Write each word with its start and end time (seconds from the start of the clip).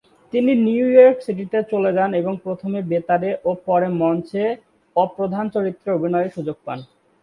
তিনি 0.33 0.51
New 0.65 0.85
York 0.95 1.17
সিটিতে 1.25 1.59
চলে 1.71 1.91
যান 1.97 2.11
এবং 2.21 2.33
প্রথমে 2.45 2.79
বেতারে 2.91 3.29
ও 3.49 3.51
পরে 3.67 3.87
মঞ্চে 4.01 4.43
অপ্রধান 4.95 5.45
চরিত্রে 5.55 5.89
অভিনয়ের 5.97 6.33
সুযোগ 6.35 6.57
পান। 6.65 6.79